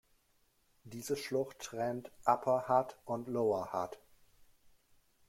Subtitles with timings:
[0.83, 3.99] Diese Schlucht trennt Upper Hutt und Lower Hutt.